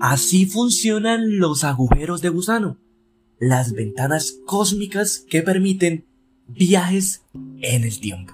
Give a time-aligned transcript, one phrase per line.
[0.00, 2.78] Así funcionan los agujeros de gusano,
[3.38, 6.06] las ventanas cósmicas que permiten
[6.48, 7.22] viajes
[7.60, 8.32] en el tiempo.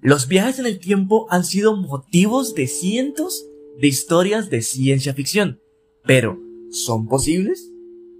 [0.00, 3.46] Los viajes en el tiempo han sido motivos de cientos
[3.80, 5.58] de historias de ciencia ficción,
[6.04, 6.38] pero
[6.70, 7.72] ¿son posibles?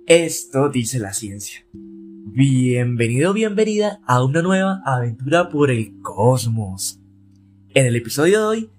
[0.06, 1.64] Esto dice la ciencia.
[1.72, 6.98] Bienvenido, bienvenida a una nueva aventura por el cosmos.
[7.74, 8.70] En el episodio de hoy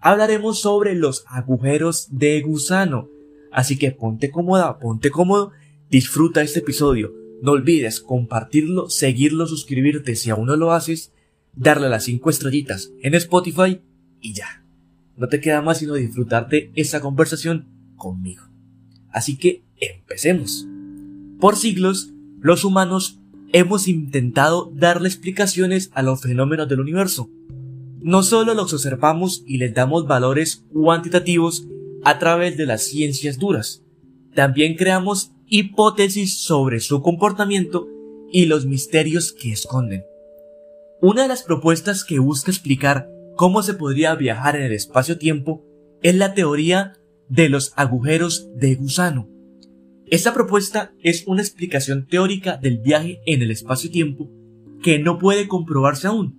[0.00, 3.10] hablaremos sobre los agujeros de gusano,
[3.52, 5.52] así que ponte cómoda, ponte cómodo,
[5.90, 7.12] disfruta este episodio.
[7.42, 11.12] No olvides compartirlo, seguirlo, suscribirte si aún no lo haces
[11.54, 13.80] darle las 5 estrellitas en Spotify
[14.20, 14.64] y ya.
[15.16, 17.66] No te queda más sino disfrutarte esta conversación
[17.96, 18.44] conmigo.
[19.10, 20.66] Así que empecemos.
[21.40, 23.18] Por siglos, los humanos
[23.52, 27.30] hemos intentado darle explicaciones a los fenómenos del universo.
[28.00, 31.66] No solo los observamos y les damos valores cuantitativos
[32.08, 33.84] a través de las ciencias duras,
[34.34, 37.86] también creamos hipótesis sobre su comportamiento
[38.32, 40.04] y los misterios que esconden.
[41.02, 45.66] Una de las propuestas que busca explicar cómo se podría viajar en el espacio-tiempo
[46.00, 46.94] es la teoría
[47.28, 49.28] de los agujeros de gusano.
[50.06, 54.30] Esta propuesta es una explicación teórica del viaje en el espacio-tiempo
[54.82, 56.38] que no puede comprobarse aún.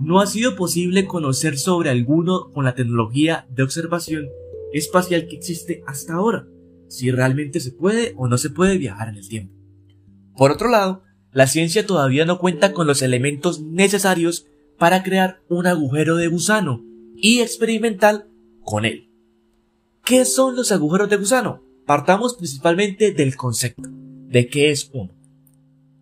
[0.00, 4.28] No ha sido posible conocer sobre alguno con la tecnología de observación
[4.78, 6.46] espacial que existe hasta ahora,
[6.88, 9.54] si realmente se puede o no se puede viajar en el tiempo.
[10.36, 14.46] Por otro lado, la ciencia todavía no cuenta con los elementos necesarios
[14.78, 16.84] para crear un agujero de gusano
[17.16, 18.26] y experimentar
[18.62, 19.10] con él.
[20.04, 21.62] ¿Qué son los agujeros de gusano?
[21.86, 23.88] Partamos principalmente del concepto
[24.34, 25.14] de qué es uno.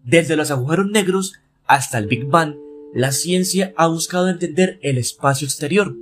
[0.02, 1.34] Desde los agujeros negros
[1.66, 2.56] hasta el Big Bang,
[2.94, 5.94] la ciencia ha buscado entender el espacio exterior.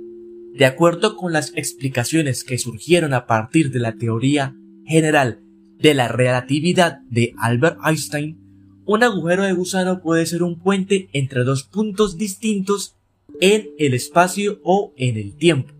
[0.53, 5.41] De acuerdo con las explicaciones que surgieron a partir de la teoría general
[5.79, 8.37] de la relatividad de Albert Einstein,
[8.85, 12.97] un agujero de gusano puede ser un puente entre dos puntos distintos
[13.39, 15.73] en el espacio o en el tiempo.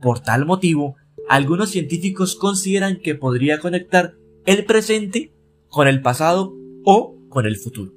[0.00, 0.96] Por tal motivo,
[1.28, 4.14] algunos científicos consideran que podría conectar
[4.44, 5.32] el presente
[5.68, 6.52] con el pasado
[6.84, 7.92] o con el futuro.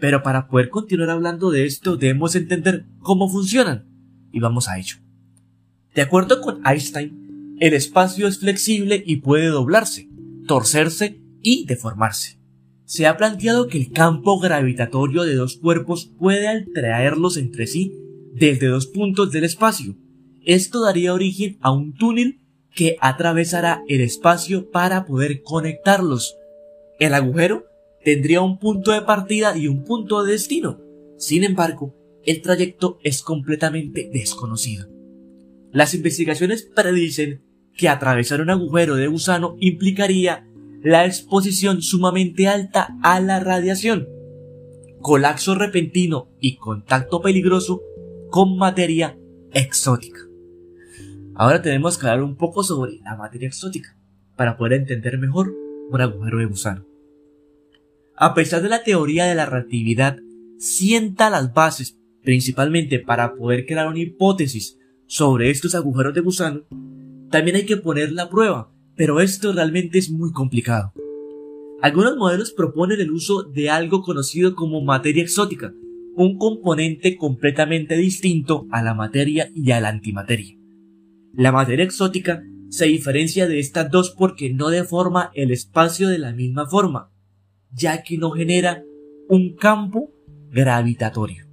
[0.00, 3.86] Pero para poder continuar hablando de esto debemos entender cómo funcionan
[4.32, 4.96] y vamos a ello.
[5.94, 10.08] De acuerdo con Einstein, el espacio es flexible y puede doblarse,
[10.46, 12.38] torcerse y deformarse
[12.88, 17.92] se ha planteado que el campo gravitatorio de dos cuerpos puede atraerlos entre sí
[18.32, 19.94] desde dos puntos del espacio.
[20.42, 22.40] Esto daría origen a un túnel
[22.74, 26.34] que atravesará el espacio para poder conectarlos.
[26.98, 27.66] El agujero
[28.02, 30.80] tendría un punto de partida y un punto de destino.
[31.18, 31.94] Sin embargo,
[32.24, 34.97] el trayecto es completamente desconocido.
[35.72, 37.42] Las investigaciones predicen
[37.74, 40.46] que atravesar un agujero de gusano implicaría
[40.82, 44.08] la exposición sumamente alta a la radiación,
[45.00, 47.82] colapso repentino y contacto peligroso
[48.30, 49.18] con materia
[49.52, 50.20] exótica.
[51.34, 53.96] Ahora tenemos que hablar un poco sobre la materia exótica
[54.36, 55.54] para poder entender mejor
[55.90, 56.86] un agujero de gusano.
[58.16, 60.16] A pesar de la teoría de la relatividad,
[60.58, 66.60] sienta las bases principalmente para poder crear una hipótesis sobre estos agujeros de gusano,
[67.30, 70.92] también hay que poner la prueba pero esto realmente es muy complicado.
[71.80, 75.72] Algunos modelos proponen el uso de algo conocido como materia exótica,
[76.16, 80.56] un componente completamente distinto a la materia y a la antimateria.
[81.32, 86.32] La materia exótica se diferencia de estas dos porque no deforma el espacio de la
[86.32, 87.12] misma forma,
[87.70, 88.82] ya que no genera
[89.28, 90.10] un campo
[90.50, 91.47] gravitatorio.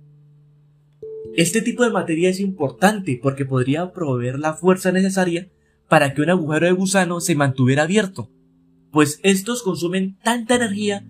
[1.37, 5.49] Este tipo de materia es importante porque podría proveer la fuerza necesaria
[5.89, 8.31] para que un agujero de gusano se mantuviera abierto,
[8.89, 11.05] pues estos consumen tanta energía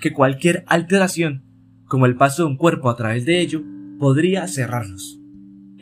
[0.00, 1.44] que cualquier alteración,
[1.84, 3.62] como el paso de un cuerpo a través de ello,
[3.98, 5.20] podría cerrarlos.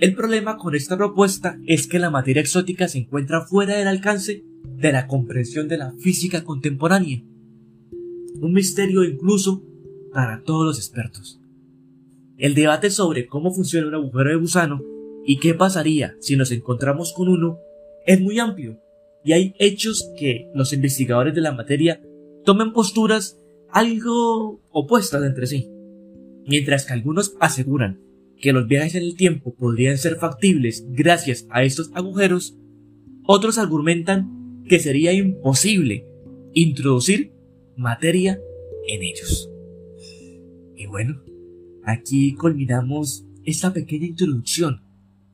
[0.00, 4.42] El problema con esta propuesta es que la materia exótica se encuentra fuera del alcance
[4.64, 7.22] de la comprensión de la física contemporánea.
[8.40, 9.62] Un misterio incluso
[10.12, 11.40] para todos los expertos.
[12.36, 14.82] El debate sobre cómo funciona un agujero de gusano
[15.24, 17.58] y qué pasaría si nos encontramos con uno
[18.06, 18.80] es muy amplio
[19.24, 22.02] y hay hechos que los investigadores de la materia
[22.44, 23.38] toman posturas
[23.70, 25.70] algo opuestas entre sí.
[26.46, 28.00] Mientras que algunos aseguran
[28.38, 32.56] que los viajes en el tiempo podrían ser factibles gracias a estos agujeros,
[33.24, 36.06] otros argumentan que sería imposible
[36.52, 37.32] introducir
[37.76, 38.38] materia
[38.86, 39.50] en ellos.
[40.76, 41.22] Y bueno,
[41.84, 44.82] aquí culminamos esta pequeña introducción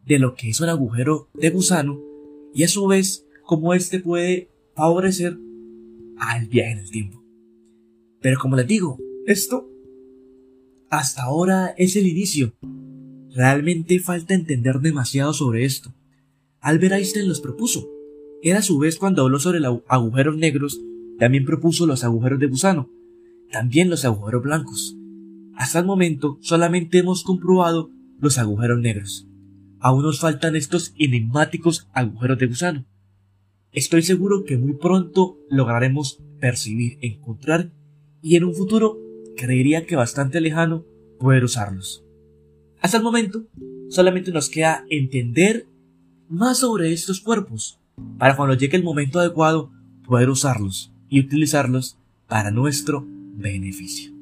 [0.06, 2.00] de lo que es un agujero de gusano
[2.54, 5.38] y a su vez cómo éste puede favorecer
[6.18, 7.24] al viaje en el tiempo.
[8.20, 9.68] Pero como les digo, esto
[10.88, 12.52] hasta ahora es el inicio.
[13.32, 15.94] Realmente falta entender demasiado sobre esto.
[16.60, 17.88] Albert Einstein los propuso.
[18.42, 20.80] Él a su vez cuando habló sobre los agujeros negros,
[21.18, 22.90] también propuso los agujeros de gusano,
[23.52, 24.96] también los agujeros blancos.
[25.60, 29.28] Hasta el momento solamente hemos comprobado los agujeros negros.
[29.78, 32.86] Aún nos faltan estos enigmáticos agujeros de gusano.
[33.70, 37.72] Estoy seguro que muy pronto lograremos percibir, encontrar
[38.22, 38.96] y en un futuro
[39.36, 40.86] creería que bastante lejano
[41.18, 42.06] poder usarlos.
[42.80, 43.44] Hasta el momento
[43.90, 45.66] solamente nos queda entender
[46.30, 47.78] más sobre estos cuerpos
[48.16, 49.70] para cuando llegue el momento adecuado
[50.06, 51.98] poder usarlos y utilizarlos
[52.28, 54.19] para nuestro beneficio.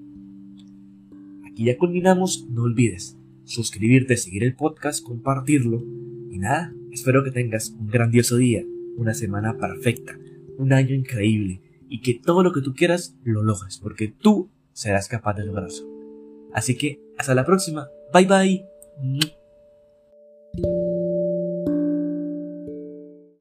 [1.59, 5.83] Aquí ya culminamos, no olvides suscribirte, seguir el podcast, compartirlo
[6.31, 8.63] y nada, espero que tengas un grandioso día,
[8.97, 10.17] una semana perfecta,
[10.57, 15.09] un año increíble y que todo lo que tú quieras lo logres porque tú serás
[15.09, 15.85] capaz de lograrlo.
[16.55, 19.29] Así que hasta la próxima, bye bye.